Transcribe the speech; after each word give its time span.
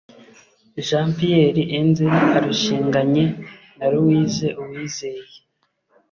Jean 0.87 1.09
Pierre 1.17 1.63
Enzen 1.77 2.13
arushinganye 2.37 3.25
na 3.77 3.85
Louise 3.93 4.47
Uwizeye 4.61 5.33